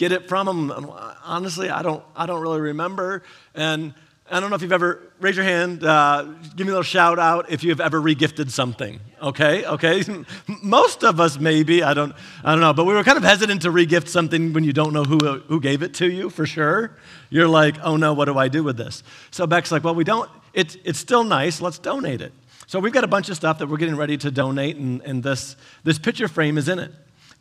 get 0.01 0.11
it 0.11 0.27
from 0.27 0.47
him? 0.47 0.89
Honestly, 1.23 1.69
I 1.69 1.83
don't, 1.83 2.03
I 2.15 2.25
don't 2.25 2.41
really 2.41 2.59
remember. 2.59 3.21
And 3.53 3.93
I 4.31 4.39
don't 4.39 4.49
know 4.49 4.55
if 4.55 4.63
you've 4.63 4.71
ever, 4.71 4.99
raise 5.19 5.35
your 5.35 5.45
hand, 5.45 5.83
uh, 5.83 6.23
give 6.55 6.65
me 6.65 6.71
a 6.71 6.73
little 6.73 6.81
shout 6.81 7.19
out 7.19 7.51
if 7.51 7.63
you've 7.63 7.79
ever 7.79 8.01
regifted 8.01 8.49
something. 8.49 8.99
Okay, 9.21 9.63
okay. 9.63 10.03
Most 10.63 11.03
of 11.03 11.19
us 11.19 11.37
maybe, 11.37 11.83
I 11.83 11.93
don't, 11.93 12.15
I 12.43 12.53
don't 12.53 12.61
know, 12.61 12.73
but 12.73 12.85
we 12.85 12.95
were 12.95 13.03
kind 13.03 13.17
of 13.17 13.23
hesitant 13.23 13.61
to 13.61 13.69
regift 13.69 14.07
something 14.07 14.53
when 14.53 14.63
you 14.63 14.73
don't 14.73 14.91
know 14.91 15.03
who, 15.03 15.19
who 15.19 15.61
gave 15.61 15.83
it 15.83 15.93
to 15.95 16.09
you 16.09 16.31
for 16.31 16.47
sure. 16.47 16.97
You're 17.29 17.47
like, 17.47 17.75
oh 17.83 17.95
no, 17.95 18.13
what 18.13 18.25
do 18.25 18.39
I 18.39 18.47
do 18.47 18.63
with 18.63 18.77
this? 18.77 19.03
So 19.29 19.45
Beck's 19.45 19.71
like, 19.71 19.83
well, 19.83 19.93
we 19.93 20.03
don't, 20.03 20.27
it, 20.53 20.77
it's 20.83 20.97
still 20.97 21.23
nice, 21.23 21.61
let's 21.61 21.77
donate 21.77 22.21
it. 22.21 22.33
So 22.65 22.79
we've 22.79 22.93
got 22.93 23.03
a 23.03 23.07
bunch 23.07 23.29
of 23.29 23.35
stuff 23.35 23.59
that 23.59 23.67
we're 23.67 23.77
getting 23.77 23.97
ready 23.97 24.17
to 24.17 24.31
donate, 24.31 24.77
and, 24.77 25.01
and 25.03 25.21
this, 25.21 25.55
this 25.83 25.99
picture 25.99 26.27
frame 26.27 26.57
is 26.57 26.69
in 26.69 26.79
it. 26.79 26.91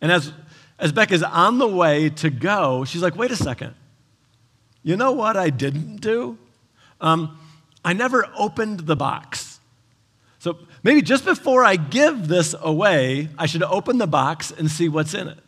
And 0.03 0.13
as 0.13 0.33
as 0.81 0.93
Beck 0.93 1.13
is 1.13 1.23
on 1.23 1.59
the 1.59 1.69
way 1.69 2.09
to 2.09 2.31
go, 2.31 2.85
she's 2.85 3.03
like, 3.03 3.15
wait 3.15 3.31
a 3.31 3.37
second. 3.37 3.75
You 4.83 4.97
know 4.97 5.13
what 5.13 5.37
I 5.37 5.51
didn't 5.51 5.97
do? 5.97 6.39
Um, 7.01 7.39
I 7.85 7.93
never 7.93 8.27
opened 8.37 8.81
the 8.81 8.97
box. 8.97 9.61
So 10.39 10.59
maybe 10.83 11.03
just 11.03 11.27
before 11.27 11.65
I 11.65 11.77
give 11.77 12.29
this 12.29 12.55
away, 12.59 13.29
I 13.39 13.45
should 13.45 13.63
open 13.63 13.99
the 13.99 14.07
box 14.07 14.51
and 14.51 14.71
see 14.71 14.89
what's 14.89 15.13
in 15.13 15.29
it. 15.29 15.39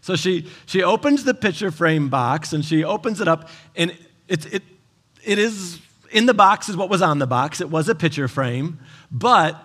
So 0.00 0.16
she, 0.16 0.46
she 0.64 0.82
opens 0.82 1.24
the 1.24 1.34
picture 1.34 1.70
frame 1.70 2.08
box 2.08 2.54
and 2.54 2.64
she 2.64 2.82
opens 2.82 3.20
it 3.20 3.28
up, 3.28 3.50
and 3.76 3.94
it, 4.28 4.52
it, 4.52 4.62
it 5.22 5.38
is 5.38 5.78
in 6.10 6.24
the 6.24 6.32
box 6.32 6.70
is 6.70 6.76
what 6.76 6.88
was 6.88 7.02
on 7.02 7.18
the 7.18 7.26
box. 7.26 7.60
It 7.60 7.70
was 7.70 7.90
a 7.90 7.94
picture 7.94 8.28
frame, 8.28 8.78
but 9.10 9.62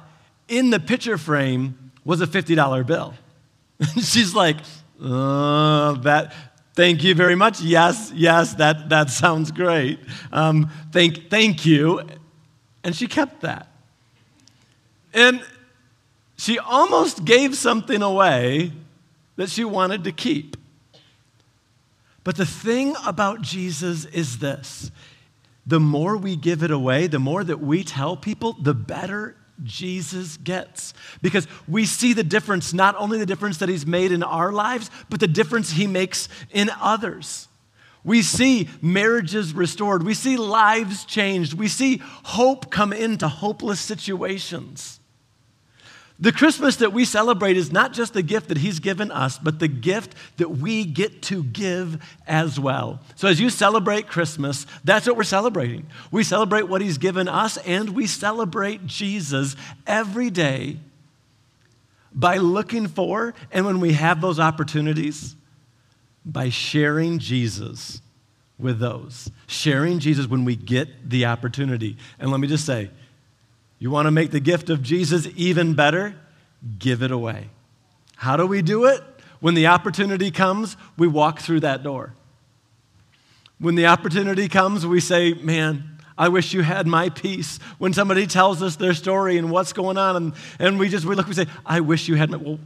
in 0.49 0.71
the 0.71 0.79
picture 0.79 1.17
frame 1.17 1.91
was 2.03 2.19
a 2.19 2.27
$50 2.27 2.85
bill. 2.85 3.13
She's 3.95 4.35
like, 4.35 4.57
uh, 5.01 5.93
that, 5.93 6.33
thank 6.73 7.03
you 7.03 7.15
very 7.15 7.35
much. 7.35 7.61
Yes, 7.61 8.11
yes, 8.15 8.53
that, 8.55 8.89
that 8.89 9.09
sounds 9.21 9.51
great. 9.51 9.99
Um, 10.31 10.69
thank, 10.91 11.29
thank 11.29 11.65
you. 11.65 12.01
And 12.83 12.95
she 12.95 13.07
kept 13.07 13.41
that. 13.41 13.67
And 15.13 15.41
she 16.37 16.59
almost 16.59 17.25
gave 17.25 17.55
something 17.55 18.01
away 18.01 18.73
that 19.37 19.49
she 19.49 19.63
wanted 19.63 20.03
to 20.03 20.11
keep. 20.11 20.57
But 22.23 22.35
the 22.37 22.45
thing 22.45 22.95
about 23.05 23.41
Jesus 23.41 24.05
is 24.05 24.39
this 24.39 24.91
the 25.65 25.79
more 25.79 26.15
we 26.15 26.35
give 26.35 26.61
it 26.61 26.69
away, 26.69 27.07
the 27.07 27.19
more 27.19 27.43
that 27.43 27.59
we 27.59 27.83
tell 27.83 28.15
people, 28.15 28.53
the 28.53 28.73
better 28.73 29.35
Jesus 29.63 30.37
gets. 30.37 30.93
Because 31.21 31.47
we 31.67 31.85
see 31.85 32.13
the 32.13 32.23
difference, 32.23 32.73
not 32.73 32.95
only 32.97 33.17
the 33.17 33.25
difference 33.25 33.57
that 33.57 33.69
he's 33.69 33.85
made 33.85 34.11
in 34.11 34.23
our 34.23 34.51
lives, 34.51 34.89
but 35.09 35.19
the 35.19 35.27
difference 35.27 35.71
he 35.71 35.87
makes 35.87 36.27
in 36.51 36.69
others. 36.81 37.47
We 38.03 38.21
see 38.21 38.69
marriages 38.81 39.53
restored. 39.53 40.03
We 40.03 40.13
see 40.13 40.37
lives 40.37 41.05
changed. 41.05 41.53
We 41.53 41.67
see 41.67 42.01
hope 42.23 42.69
come 42.69 42.93
into 42.93 43.27
hopeless 43.27 43.79
situations. 43.79 44.99
The 46.17 46.31
Christmas 46.31 46.77
that 46.77 46.93
we 46.93 47.03
celebrate 47.03 47.57
is 47.57 47.73
not 47.73 47.91
just 47.91 48.13
the 48.13 48.23
gift 48.23 48.47
that 48.47 48.57
He's 48.57 48.79
given 48.79 49.11
us, 49.11 49.37
but 49.37 49.59
the 49.59 49.67
gift 49.67 50.15
that 50.37 50.49
we 50.49 50.85
get 50.85 51.21
to 51.23 51.43
give 51.43 52.01
as 52.25 52.57
well. 52.57 53.01
So, 53.15 53.27
as 53.27 53.41
you 53.41 53.49
celebrate 53.49 54.07
Christmas, 54.07 54.65
that's 54.83 55.07
what 55.07 55.17
we're 55.17 55.23
celebrating. 55.23 55.87
We 56.11 56.23
celebrate 56.23 56.69
what 56.69 56.81
He's 56.81 56.97
given 56.97 57.27
us, 57.27 57.57
and 57.57 57.89
we 57.89 58.07
celebrate 58.07 58.85
Jesus 58.85 59.57
every 59.85 60.29
day 60.29 60.77
by 62.13 62.37
looking 62.37 62.87
for, 62.87 63.33
and 63.51 63.65
when 63.65 63.81
we 63.81 63.91
have 63.91 64.21
those 64.21 64.39
opportunities, 64.39 65.35
by 66.25 66.49
sharing 66.49 67.19
Jesus 67.19 68.01
with 68.57 68.79
those. 68.79 69.29
Sharing 69.47 69.99
Jesus 69.99 70.27
when 70.27 70.45
we 70.45 70.55
get 70.55 71.09
the 71.09 71.25
opportunity. 71.25 71.97
And 72.19 72.31
let 72.31 72.39
me 72.39 72.47
just 72.47 72.65
say, 72.65 72.89
you 73.79 73.91
want 73.91 74.07
to 74.07 74.11
make 74.11 74.31
the 74.31 74.39
gift 74.39 74.69
of 74.69 74.81
Jesus 74.81 75.27
even 75.35 75.73
better? 75.73 76.15
Give 76.79 77.03
it 77.03 77.11
away. 77.11 77.49
How 78.15 78.37
do 78.37 78.47
we 78.47 78.61
do 78.61 78.85
it? 78.85 79.01
When 79.39 79.53
the 79.53 79.67
opportunity 79.67 80.31
comes, 80.31 80.77
we 80.97 81.07
walk 81.07 81.39
through 81.39 81.59
that 81.61 81.83
door. 81.83 82.13
When 83.59 83.75
the 83.75 83.87
opportunity 83.87 84.47
comes, 84.47 84.85
we 84.85 84.99
say, 84.99 85.33
Man, 85.33 85.99
I 86.17 86.29
wish 86.29 86.53
you 86.53 86.61
had 86.61 86.87
my 86.87 87.09
peace. 87.09 87.59
When 87.77 87.93
somebody 87.93 88.25
tells 88.25 88.61
us 88.61 88.77
their 88.77 88.93
story 88.93 89.37
and 89.37 89.51
what's 89.51 89.73
going 89.73 89.97
on, 89.97 90.15
and, 90.15 90.33
and 90.59 90.79
we 90.79 90.89
just 90.89 91.05
we 91.05 91.15
look, 91.15 91.27
we 91.27 91.33
say, 91.33 91.47
I 91.65 91.81
wish 91.81 92.07
you 92.07 92.15
had 92.15 92.31
my. 92.31 92.37
Well, 92.37 92.59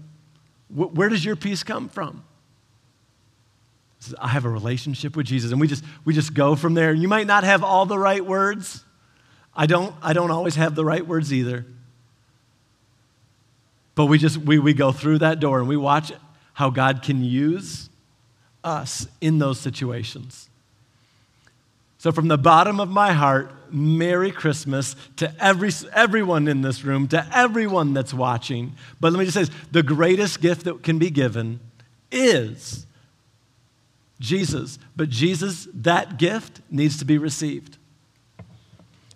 wh- 0.69 0.95
where 0.95 1.09
does 1.09 1.25
your 1.25 1.35
peace 1.35 1.63
come 1.63 1.89
from? 1.89 2.23
I 4.17 4.29
have 4.29 4.45
a 4.45 4.49
relationship 4.49 5.15
with 5.17 5.25
Jesus, 5.25 5.51
and 5.51 5.59
we 5.59 5.67
just 5.67 5.83
we 6.05 6.13
just 6.13 6.33
go 6.33 6.55
from 6.55 6.73
there. 6.73 6.91
And 6.91 7.01
You 7.01 7.07
might 7.07 7.27
not 7.27 7.43
have 7.43 7.63
all 7.63 7.85
the 7.85 7.99
right 7.99 8.25
words. 8.25 8.83
I 9.59 9.65
don't 9.65 9.93
I 10.01 10.13
don't 10.13 10.31
always 10.31 10.55
have 10.55 10.73
the 10.73 10.85
right 10.85 11.05
words 11.05 11.33
either. 11.33 11.65
But 13.93 14.05
we 14.05 14.17
just 14.17 14.37
we, 14.37 14.57
we 14.57 14.73
go 14.73 14.93
through 14.93 15.17
that 15.17 15.41
door 15.41 15.59
and 15.59 15.67
we 15.67 15.75
watch 15.75 16.13
how 16.53 16.69
God 16.69 17.03
can 17.03 17.25
use 17.25 17.89
us 18.63 19.05
in 19.19 19.37
those 19.37 19.59
situations. 19.59 20.47
So, 21.97 22.13
from 22.13 22.29
the 22.29 22.37
bottom 22.37 22.79
of 22.79 22.87
my 22.87 23.11
heart, 23.11 23.51
Merry 23.69 24.31
Christmas 24.31 24.95
to 25.17 25.33
every, 25.43 25.71
everyone 25.93 26.47
in 26.47 26.61
this 26.61 26.85
room, 26.85 27.09
to 27.09 27.27
everyone 27.33 27.93
that's 27.93 28.13
watching. 28.13 28.75
But 29.01 29.11
let 29.11 29.19
me 29.19 29.25
just 29.25 29.35
say 29.35 29.43
this 29.43 29.67
the 29.73 29.83
greatest 29.83 30.39
gift 30.39 30.63
that 30.63 30.83
can 30.83 30.99
be 30.99 31.09
given 31.09 31.59
is 32.09 32.85
Jesus. 34.21 34.79
But 34.95 35.09
Jesus, 35.09 35.67
that 35.73 36.17
gift 36.17 36.61
needs 36.71 36.97
to 36.99 37.05
be 37.05 37.17
received. 37.17 37.75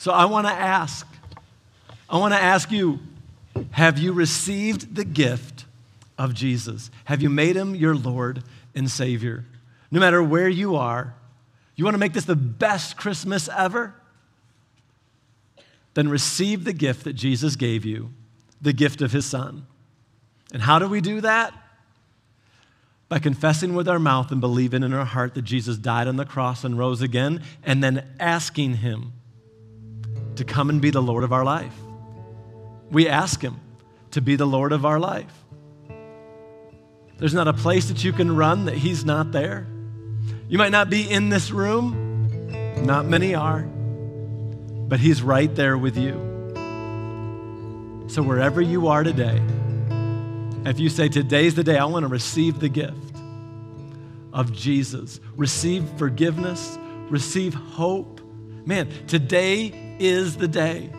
So, 0.04 0.12
I 0.12 0.26
want 0.26 0.48
to 0.48 0.52
ask, 0.52 1.08
I 2.10 2.18
want 2.18 2.34
to 2.34 2.38
ask 2.38 2.70
you 2.72 3.00
have 3.72 3.98
you 3.98 4.12
received 4.12 4.96
the 4.96 5.06
gift 5.06 5.64
of 6.18 6.34
Jesus? 6.34 6.92
Have 7.06 7.22
you 7.22 7.30
made 7.30 7.56
him 7.56 7.74
your 7.74 7.96
Lord 7.96 8.44
and 8.76 8.92
Savior? 8.92 9.46
No 9.92 10.02
matter 10.02 10.22
where 10.22 10.50
you 10.50 10.76
are, 10.76 11.14
you 11.78 11.86
want 11.86 11.96
to 11.96 12.00
make 12.00 12.12
this 12.12 12.26
the 12.26 12.36
best 12.36 12.98
Christmas 12.98 13.48
ever? 13.48 13.96
Then 15.94 16.10
receive 16.10 16.66
the 16.66 16.74
gift 16.74 17.06
that 17.06 17.14
Jesus 17.14 17.56
gave 17.56 17.86
you, 17.86 18.10
the 18.62 18.74
gift 18.74 19.02
of 19.02 19.14
his 19.14 19.26
Son. 19.26 19.66
And 20.52 20.64
how 20.64 20.80
do 20.80 20.90
we 20.90 21.00
do 21.00 21.22
that? 21.22 21.54
By 23.08 23.20
confessing 23.20 23.74
with 23.74 23.88
our 23.88 24.00
mouth 24.00 24.34
and 24.34 24.42
believing 24.42 24.84
in 24.84 24.94
our 24.94 25.06
heart 25.06 25.34
that 25.36 25.44
Jesus 25.44 25.78
died 25.78 26.10
on 26.10 26.18
the 26.18 26.26
cross 26.26 26.66
and 26.66 26.78
rose 26.78 27.02
again, 27.02 27.42
and 27.64 27.82
then 27.82 28.06
asking 28.20 28.74
him 28.74 29.14
to 30.38 30.44
come 30.44 30.70
and 30.70 30.82
be 30.82 30.90
the 30.90 31.02
Lord 31.02 31.24
of 31.24 31.34
our 31.34 31.44
life. 31.44 31.76
We 32.92 33.08
ask 33.08 33.42
him 33.42 33.60
to 34.12 34.22
be 34.22 34.36
the 34.36 34.48
Lord 34.48 34.72
of 34.72 34.86
our 34.86 35.00
life. 35.00 35.34
There's 37.18 37.34
not 37.34 37.48
a 37.48 37.54
place 37.54 37.88
that 37.90 38.04
you 38.04 38.14
can 38.14 38.36
run 38.36 38.66
that 38.66 38.76
he's 38.76 39.06
not 39.06 39.32
there. 39.32 39.68
You 40.48 40.58
might 40.58 40.72
not 40.72 40.90
be 40.90 41.10
in 41.10 41.30
this 41.30 41.52
room, 41.52 42.86
not 42.86 43.06
many 43.06 43.34
are, 43.34 43.62
but 44.88 45.00
He's 45.00 45.24
right 45.24 45.54
there 45.56 45.78
with 45.78 45.98
you. 45.98 46.14
So, 48.08 48.22
wherever 48.22 48.62
you 48.62 48.88
are 48.88 49.04
today, 49.04 49.42
if 50.66 50.80
you 50.80 50.90
say, 50.90 51.10
Today's 51.10 51.56
the 51.56 51.64
day, 51.64 51.78
I 51.78 51.86
want 51.86 52.04
to 52.04 52.08
receive 52.08 52.60
the 52.60 52.70
gift 52.70 53.16
of 54.32 54.54
Jesus, 54.54 55.20
receive 55.36 55.88
forgiveness, 55.98 56.78
receive 57.10 57.54
hope, 57.54 58.22
man, 58.66 58.90
today 59.08 59.72
is 60.04 60.38
the 60.38 60.48
day. 60.48 60.90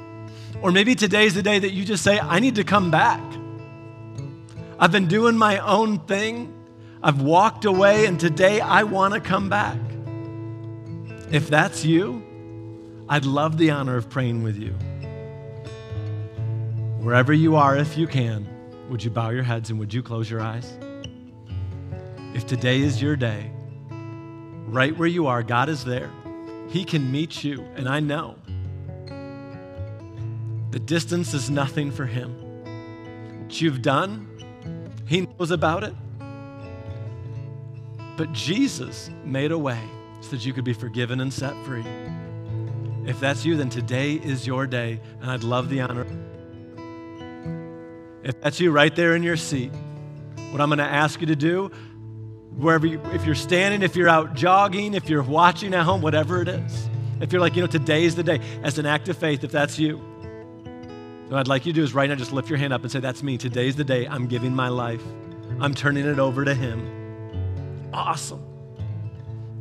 Or 0.63 0.73
maybe 0.73 0.95
today's 0.95 1.35
the 1.35 1.43
day 1.43 1.59
that 1.59 1.73
you 1.73 1.85
just 1.85 2.03
say, 2.03 2.19
I 2.19 2.41
need 2.41 2.55
to 2.55 2.65
come 2.65 2.91
back. 2.91 3.21
I've 4.79 4.93
been 4.93 5.09
doing 5.09 5.37
my 5.37 5.59
own 5.59 5.99
thing. 6.01 6.53
I've 7.03 7.21
walked 7.21 7.67
away, 7.67 8.07
and 8.07 8.19
today 8.19 8.61
I 8.61 8.85
want 8.85 9.15
to 9.15 9.21
come 9.21 9.51
back. 9.51 9.79
If 11.31 11.49
that's 11.49 11.85
you, 11.85 12.23
I'd 13.09 13.27
love 13.27 13.59
the 13.59 13.71
honor 13.71 13.97
of 13.97 14.09
praying 14.09 14.43
with 14.43 14.57
you. 14.57 14.73
Wherever 17.05 17.35
you 17.35 17.57
are, 17.57 17.77
if 17.77 17.99
you 17.99 18.07
can, 18.07 18.49
would 18.89 19.05
you 19.05 19.11
bow 19.11 19.29
your 19.31 19.43
heads 19.43 19.69
and 19.69 19.79
would 19.79 19.93
you 19.93 20.03
close 20.03 20.31
your 20.31 20.41
eyes? 20.41 20.79
If 22.33 22.47
today 22.47 22.81
is 22.81 23.03
your 23.03 23.17
day, 23.17 23.51
right 24.67 24.97
where 24.97 25.09
you 25.09 25.27
are, 25.27 25.43
God 25.43 25.69
is 25.69 25.85
there. 25.85 26.11
He 26.71 26.85
can 26.85 27.13
meet 27.13 27.45
you, 27.45 27.61
and 27.77 27.87
I 27.87 28.01
know 28.01 28.37
the 30.75 30.81
distance 30.81 31.35
is 31.35 31.51
nothing 31.51 31.93
for 31.93 32.05
Him. 32.05 32.35
What 33.45 33.61
you've 33.61 33.81
done, 33.81 34.27
He 35.07 35.21
knows 35.21 35.53
about 35.53 35.85
it. 35.85 35.95
But 38.17 38.33
Jesus 38.33 39.09
made 39.25 39.53
a 39.53 39.59
way 39.59 39.79
so 40.21 40.31
that 40.31 40.45
you 40.45 40.53
could 40.53 40.65
be 40.65 40.73
forgiven 40.73 41.21
and 41.21 41.33
set 41.33 41.55
free. 41.65 41.85
If 43.07 43.21
that's 43.21 43.45
you, 43.45 43.57
then 43.57 43.71
today 43.71 44.15
is 44.15 44.49
your 44.49 44.67
day, 44.67 44.99
and 45.21 45.31
I'd 45.31 45.45
love 45.45 45.69
the 45.69 45.81
honor. 45.81 46.07
If 48.25 48.41
that's 48.41 48.59
you 48.59 48.73
right 48.73 48.97
there 48.97 49.15
in 49.15 49.23
your 49.23 49.37
seat, 49.37 49.71
what 50.51 50.61
I'm 50.61 50.71
going 50.71 50.79
to 50.79 50.85
ask 50.85 51.21
you 51.21 51.29
to 51.29 51.37
do, 51.37 51.69
wherever 52.57 52.85
you, 52.85 53.01
if 53.13 53.25
you're 53.25 53.37
standing, 53.37 53.83
if 53.83 53.95
you're 53.95 54.09
out 54.09 54.35
jogging, 54.35 54.95
if 54.95 55.09
you're 55.09 55.23
watching 55.23 55.73
at 55.73 55.85
home, 55.85 56.03
whatever 56.03 56.43
it 56.43 56.49
is, 56.49 56.89
if 57.21 57.33
you're 57.33 57.41
like, 57.41 57.55
you 57.55 57.61
know, 57.61 57.69
today 57.69 58.03
is 58.03 58.17
the 58.17 58.25
day, 58.25 58.41
as 58.65 58.77
an 58.81 58.87
act 58.87 59.09
of 59.09 59.17
faith, 59.17 59.45
if 59.45 59.53
that's 59.53 59.79
you, 59.79 60.05
what 61.35 61.41
I'd 61.41 61.49
like 61.49 61.67
you 61.67 61.73
to 61.73 61.81
do 61.81 61.83
is 61.83 61.95
right 61.95 62.09
now 62.09 62.15
just 62.15 62.33
lift 62.33 62.49
your 62.49 62.59
hand 62.59 62.73
up 62.73 62.83
and 62.83 62.93
say, 62.93 63.01
That's 63.01 63.21
me. 63.21 63.37
Today's 63.37 63.75
the 63.75 63.83
day 63.83 64.07
I'm 64.07 64.29
giving 64.29 64.55
my 64.55 64.69
life. 64.69 65.03
I'm 65.59 65.75
turning 65.75 66.07
it 66.07 66.21
over 66.21 66.45
to 66.45 66.55
Him. 66.55 67.91
Awesome. 67.93 68.41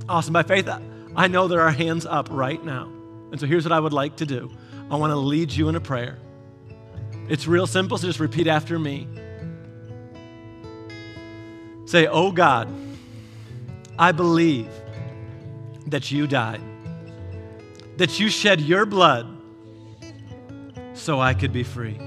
Awesome. 0.08 0.34
By 0.34 0.44
faith, 0.44 0.70
I 1.16 1.28
know 1.28 1.48
there 1.48 1.62
are 1.62 1.72
hands 1.72 2.06
up 2.06 2.28
right 2.30 2.64
now. 2.64 2.92
And 3.32 3.40
so 3.40 3.48
here's 3.48 3.66
what 3.66 3.72
I 3.72 3.80
would 3.80 3.92
like 3.92 4.18
to 4.18 4.26
do 4.28 4.52
I 4.92 4.98
want 4.98 5.12
to 5.12 5.16
lead 5.16 5.52
you 5.52 5.68
in 5.68 5.76
a 5.76 5.80
prayer. 5.80 6.20
It's 7.28 7.48
real 7.48 7.66
simple, 7.66 7.98
so 7.98 8.06
just 8.06 8.20
repeat 8.20 8.46
after 8.46 8.78
me. 8.78 9.08
Say, 11.86 12.06
Oh 12.06 12.32
God, 12.32 12.70
I 13.98 14.12
believe 14.12 14.70
that 15.88 16.12
you 16.12 16.28
died, 16.28 16.62
that 17.98 18.20
you 18.20 18.30
shed 18.30 18.62
your 18.62 18.86
blood 18.86 19.33
so 20.94 21.20
I 21.20 21.34
could 21.34 21.54
be 21.54 21.64
free. 21.64 21.98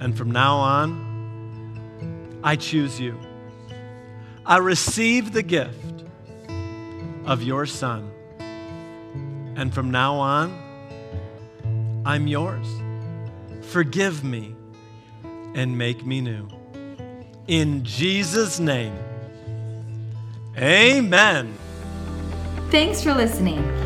And 0.00 0.16
from 0.16 0.30
now 0.30 0.56
on, 0.56 2.40
I 2.42 2.56
choose 2.56 3.00
you. 3.00 3.18
I 4.44 4.58
receive 4.58 5.32
the 5.32 5.42
gift 5.42 6.04
of 7.24 7.42
your 7.42 7.66
Son. 7.66 8.10
And 9.56 9.72
from 9.74 9.90
now 9.90 10.16
on, 10.16 12.02
I'm 12.04 12.26
yours. 12.26 12.66
Forgive 13.62 14.22
me 14.22 14.54
and 15.54 15.76
make 15.76 16.06
me 16.06 16.20
new. 16.20 16.48
In 17.48 17.82
Jesus' 17.84 18.60
name, 18.60 18.96
amen. 20.56 21.56
Thanks 22.70 23.02
for 23.02 23.14
listening. 23.14 23.85